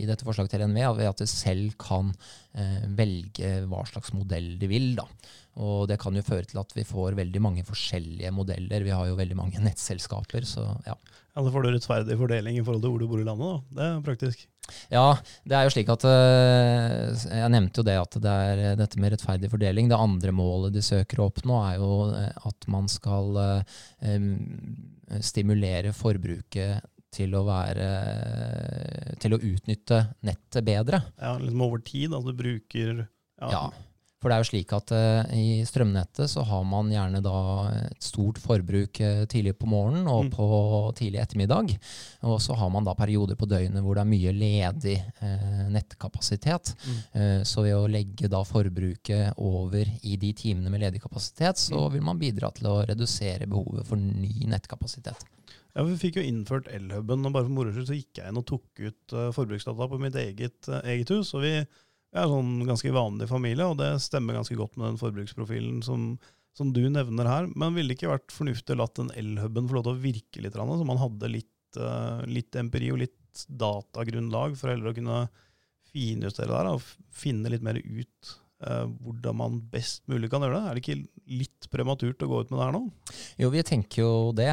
i 0.01 0.07
dette 0.09 0.27
forslaget 0.27 0.55
til 0.55 0.65
NVE 0.71 0.89
ved 0.99 1.11
at 1.11 1.23
de 1.23 1.29
selv 1.29 1.75
kan 1.81 2.11
eh, 2.55 2.81
velge 2.97 3.53
hva 3.71 3.85
slags 3.89 4.13
modell 4.17 4.53
de 4.61 4.71
vil. 4.71 4.93
da. 4.99 5.07
Og 5.61 5.83
det 5.91 5.97
kan 5.99 6.15
jo 6.15 6.23
føre 6.23 6.47
til 6.47 6.61
at 6.61 6.71
vi 6.77 6.87
får 6.87 7.17
veldig 7.17 7.41
mange 7.43 7.65
forskjellige 7.67 8.31
modeller. 8.31 8.85
Vi 8.87 8.93
har 8.95 9.09
jo 9.09 9.19
veldig 9.19 9.39
mange 9.39 9.63
nettselskaper, 9.67 10.47
så 10.47 10.69
ja. 10.87 10.95
Ja, 11.31 11.39
Da 11.45 11.51
får 11.51 11.63
du 11.63 11.69
rettferdig 11.71 12.15
fordeling 12.19 12.57
i 12.59 12.63
forhold 12.63 12.81
til 12.83 12.91
hvor 12.91 12.99
du 12.99 13.07
bor 13.07 13.21
i 13.21 13.27
landet. 13.27 13.47
da. 13.47 13.75
Det 13.77 13.85
er 13.87 14.01
praktisk. 14.03 14.47
Ja, 14.91 15.05
det 15.47 15.55
er 15.57 15.65
jo 15.65 15.71
slik 15.73 15.89
at 15.91 16.03
Jeg 16.05 17.51
nevnte 17.51 17.81
jo 17.81 17.85
det 17.87 17.95
at 17.99 18.17
det 18.23 18.33
er 18.51 18.75
dette 18.79 18.99
med 19.01 19.10
rettferdig 19.13 19.51
fordeling. 19.51 19.89
Det 19.91 19.99
andre 19.99 20.33
målet 20.35 20.75
de 20.75 20.83
søker 20.85 21.21
å 21.21 21.27
oppnå, 21.29 21.59
er 21.67 21.77
jo 21.81 21.91
eh, 22.15 22.47
at 22.49 22.67
man 22.71 22.89
skal 22.91 23.37
eh, 23.43 24.25
stimulere 25.23 25.93
forbruket 25.95 26.87
til 27.11 27.33
å 27.35 27.41
være 27.43 27.87
Til 29.19 29.35
å 29.35 29.39
utnytte 29.43 29.97
nettet 30.23 30.63
bedre. 30.63 31.01
Ja, 31.19 31.33
liksom 31.37 31.65
over 31.65 31.81
tid. 31.83 32.13
Altså 32.15 32.31
du 32.31 32.37
bruker 32.39 33.01
Ja. 33.41 33.65
For 34.21 34.29
det 34.29 34.35
er 34.37 34.43
jo 34.43 34.49
slik 34.51 34.71
at 34.77 34.91
eh, 34.93 35.31
i 35.33 35.45
strømnettet 35.65 36.29
så 36.29 36.43
har 36.45 36.61
man 36.69 36.91
gjerne 36.93 37.23
da 37.25 37.31
et 37.87 38.05
stort 38.05 38.37
forbruk 38.37 38.99
eh, 39.01 39.23
tidlig 39.25 39.55
på 39.57 39.65
morgenen 39.71 40.05
og 40.11 40.27
Mm. 40.27 40.29
på 40.35 40.47
tidlig 40.99 41.17
ettermiddag. 41.23 41.71
Og 42.29 42.37
så 42.45 42.53
har 42.55 42.69
man 42.69 42.85
da 42.85 42.93
perioder 42.93 43.35
på 43.39 43.47
døgnet 43.49 43.81
hvor 43.81 43.97
det 43.97 44.03
er 44.03 44.11
mye 44.11 44.33
ledig 44.37 44.95
eh, 45.25 45.65
nettkapasitet. 45.73 46.75
Mm. 46.85 47.43
Så 47.49 47.63
ved 47.65 47.73
å 47.75 47.87
legge 47.89 48.29
da 48.29 48.43
forbruket 48.45 49.33
over 49.41 49.89
i 50.05 50.15
de 50.21 50.31
timene 50.37 50.69
med 50.69 50.81
ledig 50.85 51.01
kapasitet, 51.01 51.57
så 51.57 51.87
Mm. 51.87 51.91
vil 51.93 52.01
man 52.11 52.19
bidra 52.19 52.51
til 52.53 52.67
å 52.69 52.85
redusere 52.85 53.47
behovet 53.49 53.87
for 53.87 53.95
ny 53.97 54.45
nettkapasitet. 54.45 55.25
Ja, 55.75 55.83
Vi 55.83 55.95
fikk 55.97 56.17
jo 56.19 56.21
innført 56.27 56.67
elhuben, 56.67 57.25
og 57.25 57.33
bare 57.33 57.45
for 57.47 57.49
moro 57.55 57.71
skyld 57.71 57.87
så 57.87 57.95
gikk 57.97 58.17
jeg 58.21 58.27
inn 58.29 58.37
og 58.37 58.45
tok 58.45 58.63
ut 58.79 59.07
forbruksdata 59.33 59.87
på 59.89 59.99
mitt 59.99 60.13
eget, 60.15 60.67
eget 60.83 61.09
hus. 61.09 61.33
og 61.33 61.41
vi 61.41 61.65
vi 62.11 62.19
er 62.19 62.27
en 62.27 62.33
sånn 62.33 62.67
ganske 62.67 62.91
vanlig 62.91 63.29
familie, 63.31 63.69
og 63.71 63.77
det 63.79 63.93
stemmer 64.03 64.35
ganske 64.35 64.57
godt 64.59 64.75
med 64.75 64.89
den 64.89 64.99
forbruksprofilen 64.99 65.79
som, 65.85 66.09
som 66.57 66.73
du 66.75 66.83
nevner 66.91 67.29
her. 67.29 67.47
Men 67.55 67.77
ville 67.77 67.93
det 67.93 67.99
ikke 67.99 68.11
vært 68.11 68.35
fornuftig 68.35 68.75
å 68.75 68.81
la 68.81 68.89
den 68.99 69.13
elhuben 69.21 69.69
få 69.69 69.77
lov 69.77 69.87
til 69.87 69.95
å 69.95 70.03
virke 70.03 70.43
litt, 70.43 70.59
så 70.59 70.87
man 70.87 70.99
hadde 70.99 71.31
litt, 71.31 71.79
eh, 71.79 72.25
litt 72.27 72.59
empiri 72.59 72.91
og 72.91 72.99
litt 73.05 73.45
datagrunnlag 73.47 74.57
for 74.59 74.73
heller 74.73 74.91
å 74.91 74.97
kunne 74.97 75.23
finjustere 75.91 76.51
der, 76.51 76.73
og 76.75 76.83
finne 77.15 77.51
litt 77.51 77.63
mer 77.63 77.79
ut 77.79 78.35
eh, 78.67 78.85
hvordan 79.03 79.39
man 79.39 79.59
best 79.71 80.03
mulig 80.11 80.31
kan 80.31 80.43
gjøre 80.43 80.59
det? 80.59 80.63
Er 80.67 80.75
det 80.75 80.83
ikke 80.83 81.37
litt 81.41 81.71
prematurt 81.71 82.27
å 82.27 82.31
gå 82.31 82.43
ut 82.43 82.51
med 82.51 82.59
det 82.59 82.67
her 82.67 82.75
nå? 82.75 82.83
Jo, 83.39 83.51
vi 83.55 83.63
tenker 83.67 84.03
jo 84.03 84.13
det. 84.35 84.51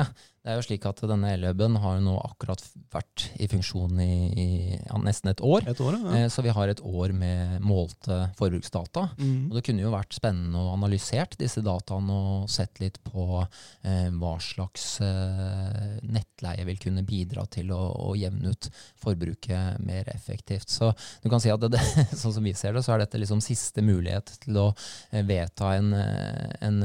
Det 0.48 0.54
er 0.54 0.62
jo 0.62 0.64
slik 0.64 0.84
at 0.88 1.00
denne 1.04 1.28
elhuben 1.36 1.74
har 1.76 1.98
jo 1.98 2.04
nå 2.06 2.12
akkurat 2.24 2.62
vært 2.88 3.26
i 3.36 3.44
funksjon 3.52 3.98
i, 4.00 4.12
i 4.32 4.46
ja, 4.78 4.96
nesten 5.04 5.28
et 5.28 5.42
år. 5.44 5.66
Et 5.68 5.82
år, 5.84 5.98
ja. 5.98 6.12
Eh, 6.22 6.28
Så 6.32 6.40
vi 6.40 6.54
har 6.56 6.72
et 6.72 6.80
år 6.80 7.12
med 7.12 7.58
målte 7.60 8.16
forbruksdata. 8.38 9.10
Mm. 9.18 9.50
Og 9.50 9.58
det 9.58 9.62
kunne 9.66 9.84
jo 9.84 9.92
vært 9.92 10.16
spennende 10.16 10.62
å 10.62 10.70
analysert 10.72 11.36
disse 11.36 11.60
dataene 11.60 12.16
og 12.16 12.48
sett 12.48 12.80
litt 12.80 12.96
på 13.04 13.42
eh, 13.42 14.08
hva 14.16 14.32
slags 14.40 14.86
eh, 15.04 16.00
nettleie 16.08 16.64
vil 16.70 16.80
kunne 16.80 17.04
bidra 17.04 17.44
til 17.52 17.68
å, 17.76 17.82
å 18.08 18.16
jevne 18.16 18.56
ut 18.56 18.70
forbruket 19.04 19.84
mer 19.84 20.08
effektivt. 20.14 20.72
Så 20.72 20.94
du 21.20 21.28
kan 21.28 21.44
si 21.44 21.52
at 21.52 21.60
det, 21.60 21.74
det, 21.76 21.84
sånn 22.22 22.38
som 22.38 22.48
vi 22.48 22.56
ser 22.56 22.72
det, 22.72 22.86
så 22.88 22.96
er 22.96 23.04
dette 23.04 23.20
liksom 23.20 23.44
siste 23.44 23.84
mulighet 23.84 24.38
til 24.48 24.64
å 24.64 24.66
eh, 25.12 25.20
vedta 25.28 25.76
en, 25.76 25.92
eh, 25.92 26.56
en 26.64 26.80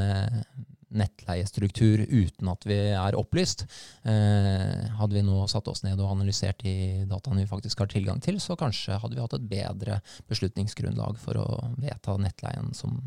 nettleiestruktur 0.98 2.06
uten 2.08 2.50
at 2.52 2.66
vi 2.68 2.78
er 2.94 3.18
opplyst. 3.20 3.66
Eh, 4.08 4.90
hadde 5.00 5.18
vi 5.18 5.26
nå 5.26 5.44
satt 5.52 5.68
oss 5.72 5.84
ned 5.86 6.02
og 6.02 6.14
analysert 6.14 6.64
de 6.64 7.04
dataene 7.10 7.44
vi 7.44 7.50
faktisk 7.50 7.84
har 7.84 7.92
tilgang 7.92 8.22
til, 8.24 8.40
så 8.44 8.58
kanskje 8.60 9.00
hadde 9.02 9.18
vi 9.18 9.24
hatt 9.24 9.38
et 9.38 9.48
bedre 9.50 10.00
beslutningsgrunnlag 10.32 11.20
for 11.22 11.40
å 11.42 11.48
vedta 11.82 12.18
nettleien 12.22 12.74
som, 12.78 12.98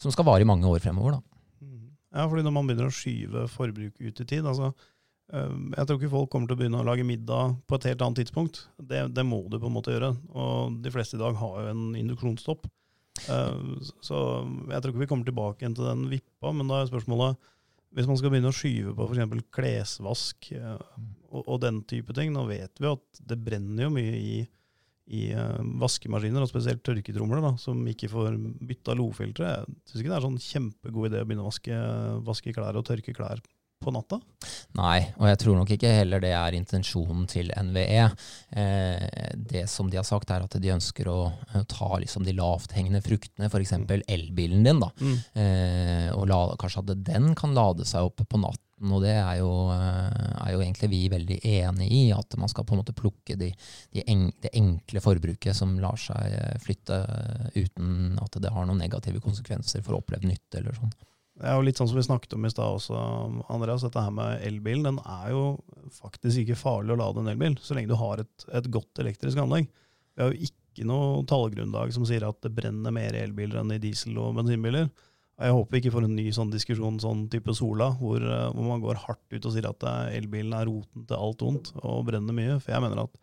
som 0.00 0.14
skal 0.14 0.28
vare 0.28 0.46
i 0.46 0.48
mange 0.48 0.68
år 0.68 0.82
fremover. 0.84 1.18
Da. 1.18 1.66
Mm. 1.66 1.90
Ja, 2.14 2.28
fordi 2.28 2.46
når 2.46 2.56
man 2.56 2.70
begynner 2.70 2.92
å 2.92 2.94
skyve 2.94 3.48
forbruk 3.52 4.00
ut 4.00 4.22
i 4.24 4.26
tid 4.28 4.46
altså, 4.46 4.72
øh, 5.34 5.54
Jeg 5.76 5.84
tror 5.84 5.98
ikke 5.98 6.14
folk 6.14 6.32
kommer 6.32 6.50
til 6.50 6.58
å 6.58 6.62
begynne 6.62 6.82
å 6.82 6.88
lage 6.88 7.06
middag 7.06 7.58
på 7.68 7.78
et 7.78 7.90
helt 7.90 8.04
annet 8.04 8.24
tidspunkt. 8.24 8.64
Det, 8.78 9.06
det 9.14 9.26
må 9.26 9.44
du 9.48 9.58
på 9.60 9.70
en 9.70 9.76
måte 9.76 9.94
gjøre. 9.94 10.14
Og 10.34 10.82
de 10.84 10.92
fleste 10.94 11.18
i 11.18 11.22
dag 11.22 11.36
har 11.38 11.62
jo 11.62 11.72
en 11.74 11.86
induksjonsstopp. 11.98 12.68
Eh, 13.26 13.86
Så 14.04 14.18
jeg 14.70 14.82
tror 14.82 14.92
ikke 14.92 15.04
vi 15.04 15.10
kommer 15.10 15.28
tilbake 15.28 15.64
igjen 15.64 15.76
til 15.78 15.88
den 15.88 16.06
vippa, 16.12 16.52
men 16.54 16.70
da 16.70 16.82
er 16.82 16.90
spørsmålet 16.90 17.38
hvis 17.96 18.04
man 18.04 18.18
skal 18.20 18.28
begynne 18.34 18.50
å 18.52 18.56
skyve 18.56 18.92
på 18.92 19.06
f.eks. 19.08 19.44
klesvask 19.56 20.50
eh, 20.52 20.78
og, 21.32 21.42
og 21.46 21.56
den 21.64 21.80
type 21.88 22.12
ting 22.16 22.34
Nå 22.34 22.42
vet 22.50 22.76
vi 22.82 22.90
at 22.90 23.22
det 23.30 23.38
brenner 23.40 23.86
jo 23.86 23.92
mye 23.94 24.16
i, 24.18 24.34
i 25.08 25.22
eh, 25.32 25.60
vaskemaskiner, 25.80 26.44
og 26.44 26.50
spesielt 26.50 26.84
tørketromler, 26.84 27.40
da, 27.44 27.54
som 27.60 27.80
ikke 27.88 28.10
får 28.12 28.36
bytta 28.68 28.96
lofiltre. 28.98 29.54
Jeg 29.54 29.78
syns 29.88 30.02
ikke 30.02 30.12
det 30.12 30.18
er 30.18 30.26
sånn 30.26 30.42
kjempegod 30.44 31.08
idé 31.10 31.22
å 31.24 31.28
begynne 31.28 31.46
å 31.46 31.48
vaske, 31.48 31.78
vaske 32.28 32.52
klær 32.56 32.76
og 32.76 32.84
tørke 32.88 33.16
klær 33.16 33.40
på 33.80 33.92
natta. 33.94 34.18
Nei, 34.78 34.98
og 35.18 35.26
jeg 35.30 35.40
tror 35.42 35.58
nok 35.58 35.72
ikke 35.74 35.90
heller 36.00 36.22
det 36.22 36.32
er 36.36 36.56
intensjonen 36.58 37.26
til 37.30 37.50
NVE. 37.54 38.04
Eh, 38.50 39.34
det 39.50 39.64
som 39.70 39.90
de 39.90 39.98
har 40.00 40.06
sagt, 40.06 40.30
er 40.34 40.44
at 40.44 40.56
de 40.60 40.72
ønsker 40.74 41.10
å 41.10 41.18
ta 41.70 41.90
liksom 42.02 42.26
de 42.26 42.34
lavthengende 42.36 43.02
fruktene, 43.04 43.50
f.eks. 43.50 43.74
elbilen 44.06 44.66
din, 44.66 44.82
da. 44.82 44.90
Mm. 45.00 45.18
Eh, 45.42 46.08
og 46.14 46.26
la, 46.30 46.40
kanskje 46.60 46.84
at 46.84 46.96
den 47.06 47.34
kan 47.38 47.54
lade 47.56 47.86
seg 47.88 48.10
opp 48.10 48.24
på 48.24 48.42
natten. 48.42 48.64
Og 48.94 49.02
det 49.02 49.16
er 49.16 49.40
jo, 49.40 49.50
eh, 49.74 50.30
er 50.44 50.54
jo 50.54 50.62
egentlig 50.62 50.90
vi 50.92 51.02
veldig 51.10 51.40
enig 51.50 51.90
i, 51.90 52.04
at 52.14 52.38
man 52.38 52.50
skal 52.50 52.66
på 52.66 52.76
en 52.76 52.82
måte 52.82 52.94
plukke 52.98 53.38
de, 53.38 53.50
de 53.94 54.06
en, 54.06 54.28
det 54.42 54.54
enkle 54.58 55.02
forbruket 55.02 55.56
som 55.56 55.78
lar 55.82 55.98
seg 55.98 56.62
flytte 56.62 57.02
uten 57.56 58.18
at 58.22 58.38
det 58.42 58.54
har 58.54 58.68
noen 58.68 58.82
negative 58.82 59.22
konsekvenser 59.24 59.82
for 59.86 59.98
opplevd 59.98 60.30
nytte 60.30 60.62
eller 60.62 60.78
sånn. 60.78 60.94
Det 61.38 61.46
er 61.46 61.54
jo 61.54 61.66
litt 61.68 61.78
sånn 61.78 61.86
som 61.86 61.98
vi 61.98 62.02
snakket 62.02 62.34
om 62.34 62.46
i 62.48 62.50
stad 62.50 62.76
også, 62.80 63.00
Andreas. 63.54 63.84
Dette 63.86 64.02
her 64.02 64.14
med 64.14 64.40
elbilen, 64.46 64.88
den 64.88 64.96
er 65.06 65.28
jo 65.30 65.42
faktisk 65.94 66.42
ikke 66.42 66.58
farlig 66.58 66.96
å 66.96 66.98
lade 66.98 67.22
en 67.22 67.30
elbil, 67.30 67.54
så 67.62 67.76
lenge 67.76 67.92
du 67.92 67.98
har 68.00 68.24
et, 68.24 68.46
et 68.58 68.66
godt 68.74 68.98
elektrisk 69.04 69.38
anlegg. 69.38 69.68
Vi 70.18 70.24
har 70.24 70.32
jo 70.32 70.48
ikke 70.48 70.86
noe 70.88 71.22
tallgrunnlag 71.30 71.94
som 71.94 72.06
sier 72.08 72.26
at 72.26 72.40
det 72.42 72.50
brenner 72.56 72.94
mer 72.94 73.14
elbiler 73.14 73.62
enn 73.62 73.76
i 73.76 73.78
diesel- 73.82 74.18
og 74.18 74.34
bensinbiler. 74.40 74.90
Jeg 75.38 75.54
håper 75.54 75.76
vi 75.76 75.80
ikke 75.84 75.94
får 75.94 76.08
en 76.08 76.16
ny 76.18 76.26
sånn 76.34 76.50
diskusjon 76.50 76.98
sånn 76.98 77.20
type 77.30 77.54
Sola, 77.54 77.92
hvor, 78.00 78.18
eh, 78.18 78.48
hvor 78.50 78.66
man 78.66 78.82
går 78.82 78.98
hardt 79.04 79.36
ut 79.36 79.44
og 79.46 79.54
sier 79.54 79.68
at 79.70 79.86
eh, 79.86 80.16
elbilen 80.18 80.56
er 80.58 80.66
roten 80.66 81.04
til 81.06 81.22
alt 81.22 81.44
ondt 81.46 81.70
og 81.78 82.08
brenner 82.08 82.34
mye. 82.34 82.56
For 82.58 82.74
jeg 82.74 82.82
mener 82.82 83.04
at 83.04 83.14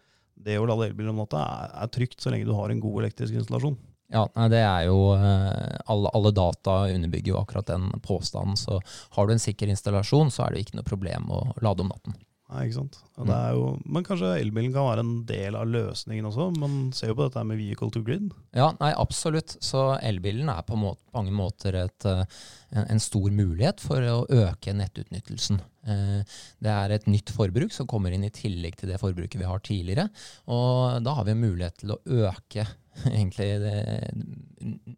det 0.45 0.55
å 0.59 0.67
lade 0.69 0.87
elbil 0.87 1.11
om 1.11 1.19
natta 1.19 1.43
er, 1.43 1.75
er 1.83 1.91
trygt 1.91 2.23
så 2.23 2.31
lenge 2.31 2.47
du 2.47 2.55
har 2.55 2.71
en 2.71 2.79
god 2.83 3.01
elektrisk 3.03 3.35
installasjon. 3.35 3.75
Ja, 4.13 4.27
det 4.51 4.61
er 4.61 4.85
jo 4.85 4.99
eh, 5.15 5.79
alle, 5.89 6.11
alle 6.13 6.31
data 6.35 6.83
underbygger 6.93 7.33
jo 7.33 7.39
akkurat 7.41 7.71
den 7.71 7.89
påstanden. 8.05 8.57
Så 8.59 8.79
har 9.17 9.25
du 9.25 9.33
en 9.33 9.41
sikker 9.41 9.71
installasjon, 9.71 10.31
så 10.33 10.45
er 10.45 10.53
det 10.53 10.65
ikke 10.65 10.79
noe 10.79 10.87
problem 10.87 11.31
å 11.33 11.41
lade 11.65 11.85
om 11.85 11.91
natten. 11.93 12.17
Nei, 12.45 12.67
ikke 12.67 12.77
sant? 12.77 12.99
Det 13.17 13.33
er 13.33 13.55
jo, 13.57 13.69
men 13.89 14.05
kanskje 14.05 14.35
elbilen 14.37 14.73
kan 14.73 14.85
være 14.85 15.01
en 15.01 15.13
del 15.25 15.55
av 15.57 15.65
løsningen 15.65 16.27
også? 16.29 16.51
Man 16.61 16.75
ser 16.93 17.09
jo 17.09 17.15
på 17.17 17.25
dette 17.25 17.41
med 17.47 17.57
vehicle 17.57 17.89
to 17.89 18.03
grid. 18.05 18.27
Ja, 18.53 18.69
nei, 18.77 18.91
absolutt. 18.93 19.55
Så 19.65 19.87
elbilen 19.97 20.51
er 20.53 20.61
på 20.67 20.77
må 20.77 20.93
mange 21.15 21.33
måter 21.33 21.79
et, 21.81 22.05
eh, 22.05 22.21
en, 22.69 22.85
en 22.85 23.01
stor 23.01 23.33
mulighet 23.33 23.81
for 23.81 24.05
å 24.05 24.19
øke 24.29 24.75
nettutnyttelsen. 24.77 25.63
Eh, 25.85 26.21
Det 26.59 26.71
er 26.71 26.95
et 26.95 27.05
nytt 27.07 27.29
forbruk 27.33 27.73
som 27.73 27.87
kommer 27.87 28.11
inn 28.11 28.25
i 28.25 28.33
tillegg 28.33 28.79
til 28.79 28.89
det 28.89 29.01
forbruket 29.01 29.39
vi 29.39 29.49
har 29.49 29.59
tidligere. 29.59 30.09
Og 30.47 31.03
da 31.05 31.13
har 31.13 31.27
vi 31.27 31.37
mulighet 31.37 31.83
til 31.83 31.93
å 31.93 32.01
øke 32.05 32.65
egentlig 33.11 33.47
det, 33.59 34.11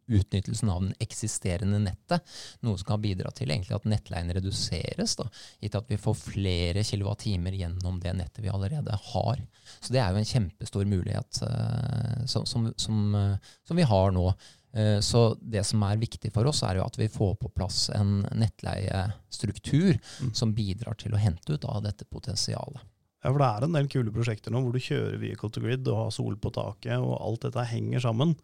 utnyttelsen 0.08 0.70
av 0.70 0.84
den 0.84 0.94
eksisterende 1.03 1.79
nettet. 1.82 2.22
Noe 2.62 2.77
som 2.77 2.91
kan 2.91 3.01
bidra 3.01 3.32
til 3.36 3.51
egentlig 3.51 3.75
at 3.77 3.88
nettleien 3.89 4.29
reduseres, 4.38 5.15
da, 5.17 5.25
gitt 5.63 5.77
at 5.79 5.89
vi 5.89 6.00
får 6.01 6.20
flere 6.20 6.86
kilowattimer 6.86 7.58
gjennom 7.58 7.98
det 8.03 8.13
nettet 8.20 8.44
vi 8.46 8.53
allerede 8.53 9.00
har. 9.12 9.41
Så 9.79 9.96
det 9.96 10.03
er 10.03 10.13
jo 10.13 10.22
en 10.22 10.29
kjempestor 10.29 10.86
mulighet 10.88 11.41
uh, 11.41 12.22
som, 12.29 12.46
som, 12.46 12.70
som, 12.77 13.01
uh, 13.17 13.58
som 13.67 13.82
vi 13.82 13.88
har 13.88 14.13
nå. 14.15 14.29
Eh, 14.77 15.00
Så 15.01 15.22
det 15.41 15.63
som 15.65 15.81
er 15.88 15.98
viktig 15.98 16.29
for 16.36 16.46
oss, 16.50 16.62
er 16.63 16.77
jo 16.77 16.86
at 16.86 16.98
vi 17.00 17.07
får 17.10 17.36
på 17.41 17.50
plass 17.55 17.89
en 17.98 18.22
nettleiestruktur 18.38 19.98
Mm. 20.22 20.34
som 20.34 20.53
bidrar 20.53 20.98
til 20.98 21.12
å 21.13 21.17
hente 21.22 21.53
ut 21.53 21.65
av 21.65 21.81
dette 21.84 22.05
potensialet. 22.05 22.79
Ja, 23.24 23.31
for 23.31 23.39
det 23.39 23.48
er 23.48 23.63
en 23.65 23.74
del 23.74 23.88
kule 23.89 24.12
prosjekter 24.13 24.51
nå 24.53 24.62
hvor 24.62 24.72
du 24.74 24.79
kjører 24.79 25.17
vehicle 25.19 25.50
to 25.51 25.60
grid 25.62 25.88
og 25.88 25.98
har 26.05 26.12
sol 26.12 26.36
på 26.36 26.51
taket, 26.53 26.98
og 27.01 27.17
alt 27.19 27.41
dette 27.41 27.65
henger 27.65 28.00
sammen 28.00 28.36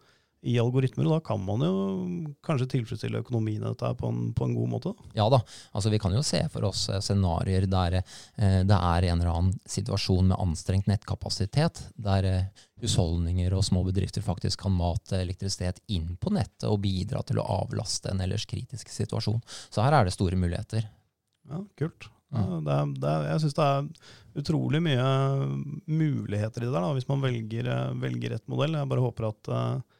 i 0.44 0.58
algoritmer. 0.60 1.08
Og 1.08 1.16
da 1.16 1.20
kan 1.24 1.40
man 1.44 1.64
jo 1.64 1.72
kanskje 2.44 2.68
tilfredsstille 2.76 3.22
økonomien 3.24 3.62
i 3.62 3.66
dette 3.66 3.90
på 3.98 4.10
en, 4.12 4.28
på 4.36 4.48
en 4.48 4.54
god 4.58 4.72
måte. 4.74 4.94
Ja 5.16 5.26
da, 5.32 5.40
altså 5.72 5.92
vi 5.92 6.00
kan 6.02 6.14
jo 6.14 6.22
se 6.26 6.42
for 6.52 6.68
oss 6.68 6.86
eh, 6.92 7.00
scenarioer 7.04 7.68
der 7.70 7.98
eh, 8.00 8.60
det 8.66 8.78
er 8.78 9.08
en 9.08 9.20
eller 9.20 9.32
annen 9.32 9.58
situasjon 9.68 10.30
med 10.32 10.40
anstrengt 10.40 10.90
nettkapasitet, 10.90 11.86
der 11.96 12.30
eh, 12.30 12.64
husholdninger 12.84 13.54
og 13.56 13.64
små 13.64 13.84
bedrifter 13.86 14.24
faktisk 14.24 14.66
kan 14.66 14.74
mate 14.76 15.20
elektrisitet 15.22 15.80
inn 15.94 16.16
på 16.20 16.34
nettet 16.34 16.68
og 16.68 16.82
bidra 16.84 17.22
til 17.24 17.40
å 17.40 17.46
avlaste 17.62 18.12
en 18.12 18.20
ellers 18.24 18.44
kritisk 18.50 18.92
situasjon. 18.92 19.40
Så 19.70 19.84
her 19.84 19.96
er 19.96 20.08
det 20.08 20.16
store 20.16 20.36
muligheter. 20.38 20.84
Ja, 21.48 21.64
kult. 21.78 22.10
Ja, 22.34 22.44
det 22.58 22.74
er, 22.74 22.92
det 22.98 23.10
er, 23.10 23.26
jeg 23.30 23.42
syns 23.44 23.56
det 23.56 23.64
er 23.64 23.88
utrolig 24.42 24.80
mye 24.82 25.08
muligheter 25.86 26.64
i 26.64 26.66
det 26.66 26.72
der, 26.72 26.82
da, 26.82 26.94
hvis 26.96 27.06
man 27.10 27.22
velger, 27.22 27.68
eh, 27.70 27.98
velger 28.02 28.34
rett 28.34 28.48
modell. 28.50 28.74
Jeg 28.78 28.90
bare 28.90 29.04
håper 29.04 29.28
at 29.28 29.50
eh, 29.54 29.93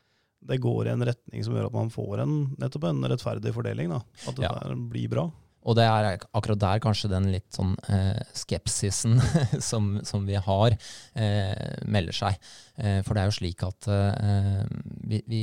det 0.46 0.60
går 0.60 0.86
i 0.86 0.92
en 0.94 1.04
retning 1.08 1.44
som 1.46 1.54
gjør 1.56 1.66
at 1.70 1.76
man 1.76 1.90
får 1.94 2.20
en, 2.24 2.34
nettopp 2.60 2.84
en 2.90 3.02
rettferdig 3.10 3.52
fordeling. 3.56 3.88
Da. 3.94 4.02
At 4.28 4.36
det 4.36 4.44
Ja. 4.44 4.52
der 4.62 4.74
blir 4.90 5.08
bra. 5.12 5.30
Og 5.64 5.76
det 5.78 5.84
er 5.88 6.18
akkurat 6.36 6.58
der 6.60 6.80
kanskje 6.84 7.08
den 7.08 7.30
litt 7.32 7.48
sånn 7.56 7.70
eh, 7.88 8.20
skepsisen 8.36 9.16
som, 9.70 9.94
som 10.04 10.26
vi 10.28 10.34
har, 10.36 10.76
eh, 11.16 11.78
melder 11.88 12.12
seg. 12.12 12.36
Eh, 12.76 13.00
for 13.06 13.14
det 13.16 13.22
er 13.22 13.30
jo 13.30 13.38
slik 13.38 13.64
at 13.64 13.88
eh, 13.88 14.60
vi, 15.08 15.22
vi 15.26 15.42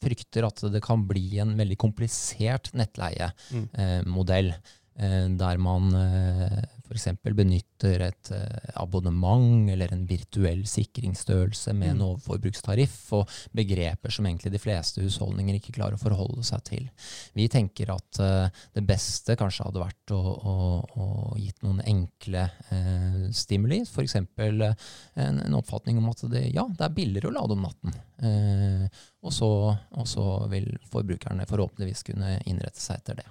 frykter 0.00 0.46
at 0.48 0.62
det 0.72 0.80
kan 0.80 1.02
bli 1.04 1.26
en 1.44 1.52
veldig 1.60 1.76
komplisert 1.76 2.70
Mm. 2.72 2.80
nettleiemodell. 2.80 4.54
Eh, 5.00 5.28
der 5.36 5.58
man 5.60 5.92
eh, 5.94 6.62
f.eks. 6.90 7.06
benytter 7.36 8.02
et 8.08 8.30
eh, 8.34 8.70
abonnement 8.82 9.68
eller 9.70 9.92
en 9.94 10.02
virtuell 10.08 10.64
sikringsstørrelse 10.66 11.72
med 11.74 11.92
en 11.94 12.00
Mm. 12.00 12.06
overforbrukstariff, 12.08 13.12
og 13.12 13.28
begreper 13.54 14.10
som 14.10 14.26
egentlig 14.26 14.52
de 14.52 14.58
fleste 14.62 15.02
husholdninger 15.04 15.54
ikke 15.58 15.74
klarer 15.76 15.94
å 15.94 16.02
forholde 16.02 16.42
seg 16.46 16.62
til. 16.66 16.88
Vi 17.36 17.46
tenker 17.52 17.92
at 17.94 18.20
eh, 18.20 18.48
det 18.74 18.84
beste 18.88 19.36
kanskje 19.38 19.66
hadde 19.68 19.82
vært 19.84 20.14
å, 20.16 20.20
å, 20.20 20.54
å 21.00 21.08
gitt 21.38 21.62
noen 21.62 21.80
enkle 21.86 22.46
eh, 22.70 23.28
stimuli, 23.32 23.82
f.eks. 23.86 24.16
En, 24.20 25.40
en 25.44 25.58
oppfatning 25.58 25.98
om 26.00 26.08
at 26.10 26.24
det, 26.32 26.46
ja, 26.54 26.64
det 26.68 26.86
er 26.88 26.94
billigere 26.96 27.30
å 27.30 27.36
lade 27.38 27.56
om 27.56 27.62
natten. 27.66 27.94
Eh, 28.20 28.86
og, 29.22 29.32
så, 29.36 29.48
og 29.96 30.06
så 30.08 30.24
vil 30.52 30.70
forbrukerne 30.90 31.46
forhåpentligvis 31.48 32.02
kunne 32.10 32.38
innrette 32.48 32.80
seg 32.80 33.00
etter 33.02 33.20
det. 33.22 33.28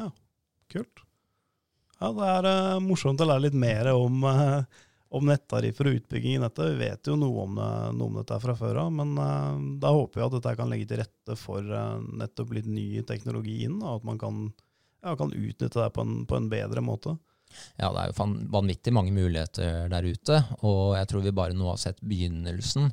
Ja, 0.00 0.10
Kult. 0.72 1.02
Ja, 2.02 2.08
det 2.10 2.28
er 2.34 2.46
uh, 2.50 2.80
morsomt 2.82 3.20
å 3.22 3.26
lære 3.28 3.44
litt 3.44 3.54
mer 3.54 3.92
om, 3.94 4.24
uh, 4.26 4.64
om 5.14 5.28
nettariffer 5.28 5.86
og 5.86 6.00
utbygging 6.00 6.34
i 6.34 6.40
nettet. 6.42 6.72
Vi 6.72 6.88
vet 6.88 7.06
jo 7.06 7.14
noe 7.20 7.44
om, 7.44 7.60
noe 7.94 8.08
om 8.08 8.16
dette 8.18 8.40
fra 8.42 8.56
før 8.58 8.80
av, 8.82 8.88
men 8.96 9.12
uh, 9.20 9.54
da 9.78 9.92
håper 9.94 10.18
vi 10.18 10.24
at 10.26 10.34
dette 10.34 10.54
kan 10.58 10.72
legge 10.72 10.88
til 10.90 11.02
rette 11.04 11.36
for 11.38 11.62
nettopp 12.18 12.56
litt 12.58 12.66
ny 12.66 13.04
teknologi 13.06 13.60
inn, 13.68 13.78
og 13.84 14.00
at 14.00 14.08
man 14.08 14.18
kan, 14.18 14.48
ja, 15.04 15.14
kan 15.14 15.30
utnytte 15.30 15.78
det 15.78 15.92
på 15.94 16.02
en, 16.02 16.24
på 16.26 16.40
en 16.40 16.50
bedre 16.50 16.82
måte. 16.82 17.14
Ja, 17.76 17.92
det 17.92 18.00
er 18.00 18.10
jo 18.10 18.26
vanvittig 18.50 18.94
mange 18.96 19.12
muligheter 19.14 19.86
der 19.92 20.08
ute, 20.08 20.38
og 20.64 20.96
jeg 20.96 21.08
tror 21.10 21.22
vi 21.22 21.34
bare 21.36 21.54
nå 21.54 21.68
har 21.68 21.78
sett 21.78 22.00
begynnelsen 22.00 22.88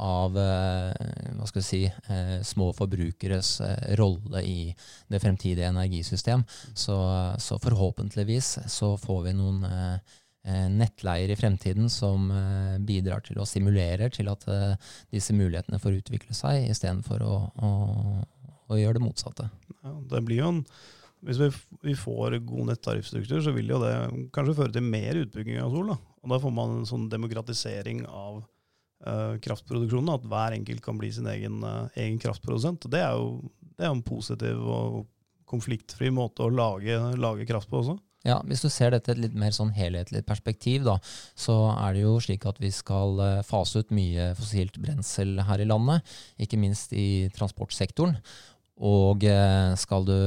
av 0.00 0.36
eh, 0.38 1.10
hva 1.36 1.48
skal 1.48 1.60
vi 1.60 1.66
si, 1.66 1.80
eh, 1.84 2.38
små 2.46 2.70
forbrukeres 2.76 3.52
eh, 3.66 3.92
rolle 4.00 4.42
i 4.46 4.74
det 5.12 5.20
fremtidige 5.20 5.68
energisystem. 5.68 6.44
Så, 6.74 6.96
så 7.38 7.58
forhåpentligvis 7.60 8.58
så 8.72 8.94
får 9.00 9.22
vi 9.28 9.36
noen 9.36 9.66
nettleier 10.72 11.28
i 11.28 11.36
fremtiden 11.36 11.90
som 11.92 12.30
bidrar 12.88 13.20
til 13.26 13.36
å 13.42 13.44
stimulerer 13.44 14.08
til 14.08 14.30
at 14.32 14.46
disse 15.12 15.34
mulighetene 15.36 15.76
får 15.82 15.98
utvikle 15.98 16.32
seg, 16.32 16.64
istedenfor 16.72 17.20
å, 17.20 17.34
å, 17.60 17.72
å 18.72 18.78
gjøre 18.80 18.96
det 18.96 19.02
motsatte. 19.04 19.50
Ja, 19.82 19.92
det 20.14 20.22
blir 20.24 20.40
jo 20.40 20.48
en, 20.54 20.62
hvis 21.28 21.42
vi, 21.84 21.92
får 21.92 22.38
god 22.48 22.70
nettariffstruktur, 22.70 23.42
så 23.44 23.52
vil 23.52 23.68
jo 23.68 23.82
det 23.84 23.92
kanskje 24.32 24.56
føre 24.62 24.72
til 24.78 24.88
mer 24.88 25.20
utbygging 25.26 25.60
av 25.60 25.76
sol. 25.76 25.92
Da. 25.92 25.98
Og 26.24 26.32
da 26.32 26.40
får 26.40 26.56
man 26.56 26.78
en 26.78 26.88
sånn 26.88 27.04
demokratisering 27.12 28.06
av 28.08 28.40
kraftproduksjonen, 29.40 30.12
at 30.14 30.26
hver 30.28 30.56
enkelt 30.58 30.82
kan 30.84 30.98
bli 31.00 31.10
sin 31.12 31.28
egen, 31.30 31.62
eh, 31.64 32.02
egen 32.04 32.18
kraftprodusent. 32.20 32.88
Det 32.90 33.00
er 33.00 33.16
jo 33.16 33.50
det 33.80 33.86
er 33.86 33.94
en 33.94 34.04
positiv 34.04 34.60
og 34.60 35.06
konfliktfri 35.48 36.10
måte 36.12 36.44
å 36.44 36.52
lage, 36.52 36.98
lage 37.16 37.46
kraft 37.48 37.70
på 37.70 37.80
også. 37.80 37.96
Ja, 38.28 38.42
Hvis 38.44 38.60
du 38.60 38.68
ser 38.68 38.92
dette 38.92 39.08
i 39.08 39.14
et 39.14 39.22
litt 39.22 39.34
mer 39.34 39.54
sånn 39.56 39.72
helhetlig 39.72 40.20
perspektiv, 40.28 40.84
da, 40.84 40.98
så 41.34 41.72
er 41.72 41.96
det 41.96 42.02
jo 42.02 42.18
slik 42.20 42.44
at 42.44 42.60
vi 42.60 42.68
skal 42.74 43.16
eh, 43.24 43.42
fase 43.48 43.80
ut 43.80 43.94
mye 43.96 44.34
fossilt 44.36 44.76
brensel 44.82 45.40
her 45.48 45.64
i 45.64 45.68
landet, 45.68 46.04
ikke 46.36 46.60
minst 46.60 46.92
i 46.92 47.30
transportsektoren. 47.32 48.18
Og 48.76 49.24
eh, 49.24 49.72
skal 49.80 50.04
du 50.04 50.18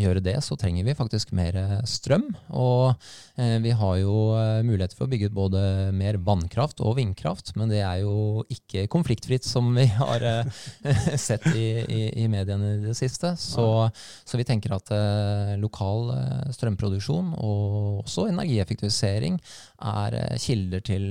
gjøre 0.00 0.22
det, 0.24 0.38
så 0.44 0.56
trenger 0.60 0.86
vi 0.86 0.96
faktisk 0.96 1.34
mer 1.36 1.56
strøm. 1.88 2.30
Og 2.54 2.94
eh, 3.36 3.56
vi 3.64 3.74
har 3.76 4.00
jo 4.00 4.16
muligheter 4.62 4.76
mulighet 4.76 4.96
for 4.96 5.06
å 5.06 5.10
bygge 5.10 5.30
ut 5.30 5.36
både 5.36 5.60
mer 5.96 6.18
vannkraft 6.22 6.80
og 6.84 6.96
vindkraft, 6.98 7.54
men 7.56 7.70
det 7.70 7.82
er 7.82 8.02
jo 8.04 8.44
ikke 8.52 8.86
konfliktfritt, 8.92 9.44
som 9.44 9.72
vi 9.74 9.86
har 9.86 10.22
eh, 10.22 11.16
sett 11.16 11.46
i, 11.54 11.66
i, 11.82 12.02
i, 12.22 12.26
mediene 12.28 12.76
i 12.76 12.84
det 12.84 12.96
siste. 12.96 13.34
Så, 13.36 13.88
så 14.24 14.38
vi 14.38 14.46
tenker 14.46 14.74
at 14.76 14.90
eh, 14.94 15.54
lokal 15.60 16.12
eh, 16.14 16.50
strømproduksjon 16.56 17.34
og 17.36 18.04
også 18.04 18.28
energieffektivisering 18.30 19.38
er 19.80 20.18
eh, 20.20 20.36
kilder 20.40 20.84
til 20.86 21.08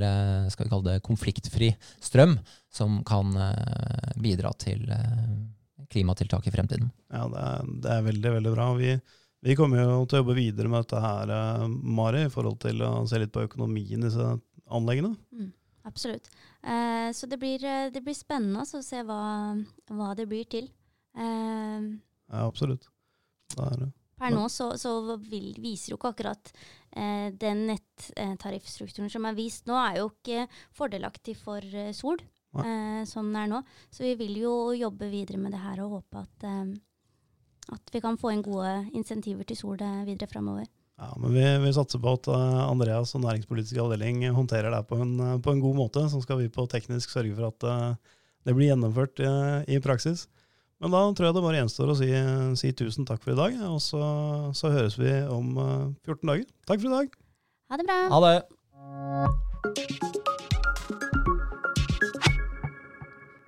skal 0.52 0.68
vi 0.68 0.72
kalle 0.72 0.96
det 0.96 1.06
konfliktfri 1.06 1.72
strøm, 2.04 2.38
som 2.76 3.00
kan 3.08 3.32
bidra 4.20 4.52
til 4.60 4.84
klimatiltak 5.92 6.48
i 6.48 6.54
fremtiden. 6.54 6.90
Ja, 7.14 7.28
det 7.32 7.44
er, 7.44 7.70
det 7.84 7.94
er 7.94 8.08
veldig, 8.10 8.32
veldig 8.38 8.54
bra. 8.56 8.70
Vi, 8.80 8.94
vi, 9.46 9.58
kommer 9.58 9.82
jo 9.84 10.00
til 10.06 10.20
å 10.20 10.24
jobbe 10.24 10.38
videre 10.38 10.72
med 10.72 10.86
dette 10.86 11.02
her, 11.04 11.34
eh, 11.36 11.68
Mari, 11.70 12.26
i 12.28 12.34
forhold 12.34 12.60
til 12.66 12.84
å 12.86 12.94
se 13.10 13.22
litt 13.22 13.34
på 13.36 13.46
økonomien 13.48 14.02
i 14.02 14.08
disse 14.08 14.32
anleggene. 14.74 15.14
Mm, 15.36 15.52
absolutt. 15.90 16.32
Eh, 16.64 17.10
så 17.16 17.30
det 17.32 17.40
blir, 17.42 17.64
eh, 17.64 17.92
det 17.94 18.04
blir, 18.06 18.18
spennende 18.18 18.66
å 18.66 18.84
se 18.86 19.04
hva, 19.06 19.22
hva, 19.92 20.14
det 20.18 20.28
blir 20.32 20.50
til. 20.50 20.72
Eh, 21.18 21.92
ja, 22.32 22.48
absolutt. 22.48 22.90
Det 23.56 23.70
er 23.70 23.86
det. 23.86 23.92
Per 24.16 24.32
nå 24.32 24.46
så, 24.48 24.70
så 24.80 25.18
vil, 25.20 25.50
viser 25.60 25.92
jo 25.92 25.98
ikke 26.00 26.14
akkurat 26.14 26.52
eh, 26.96 27.34
den 27.36 27.66
nettariffstrukturen 27.68 29.12
som 29.12 29.28
er 29.28 29.36
vist 29.36 29.68
nå, 29.68 29.76
er 29.76 30.00
jo 30.00 30.08
ikke 30.14 30.46
fordelaktig 30.78 31.36
for 31.42 31.60
eh, 31.60 31.92
Sol 31.96 32.22
eh, 32.64 33.04
sånn 33.10 33.34
det 33.34 33.44
er 33.44 33.52
nå. 33.52 33.62
Så 33.92 34.06
vi 34.06 34.16
vil 34.20 34.40
jo 34.44 34.56
jobbe 34.78 35.10
videre 35.12 35.42
med 35.42 35.56
det 35.56 35.64
her 35.64 35.82
og 35.84 36.00
håpe 36.00 36.24
at, 36.24 36.48
eh, 36.48 36.74
at 37.76 37.94
vi 37.94 38.02
kan 38.04 38.20
få 38.22 38.32
inn 38.34 38.46
gode 38.46 38.74
insentiver 38.94 39.48
til 39.48 39.60
Sol 39.60 39.80
videre 40.08 40.32
framover. 40.32 40.68
Ja, 40.96 41.10
men 41.20 41.34
vi, 41.36 41.44
vi, 41.66 41.74
satser 41.76 42.00
på 42.00 42.14
at 42.16 42.30
uh, 42.32 42.70
Andreas 42.70 43.12
og 43.18 43.26
næringspolitisk 43.26 43.82
avdeling 43.84 44.22
håndterer 44.32 44.72
det 44.72 44.80
på 44.88 44.96
en, 45.04 45.18
uh, 45.20 45.34
på 45.44 45.52
en, 45.52 45.60
god 45.60 45.76
måte. 45.76 46.06
Så 46.08 46.22
skal 46.24 46.40
vi 46.40 46.48
på 46.48 46.64
teknisk 46.72 47.12
sørge 47.12 47.36
for 47.36 47.50
at 47.50 47.60
det 48.46 48.54
blir 48.56 48.70
gjennomført 48.70 49.20
i 49.68 49.82
praksis. 49.84 50.30
Men 50.80 50.94
da 50.94 51.02
tror 51.18 51.28
jeg 51.28 51.36
det 51.36 51.44
bare 51.44 51.60
gjenstår 51.60 51.92
å 51.92 51.98
si, 52.00 52.10
si 52.62 52.72
tusen 52.78 53.08
takk 53.10 53.26
for 53.26 53.34
i 53.34 53.40
dag, 53.40 53.58
og 53.68 53.82
så, 53.84 54.04
så 54.56 54.72
høres 54.72 54.96
vi 55.02 55.12
om 55.26 55.58
14 56.06 56.30
dager. 56.30 56.48
Takk 56.70 56.80
for 56.80 56.94
i 56.94 56.96
dag. 57.02 57.20
Ha 57.74 57.82
det 57.82 57.90
bra. 57.90 58.00
Ha 58.14 58.20
det. 58.30 58.38